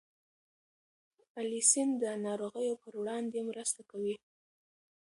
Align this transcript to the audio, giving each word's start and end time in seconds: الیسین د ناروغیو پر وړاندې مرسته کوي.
الیسین 1.39 1.89
د 2.01 2.03
ناروغیو 2.25 2.79
پر 2.83 2.93
وړاندې 3.01 3.39
مرسته 3.49 3.81
کوي. 3.91 4.15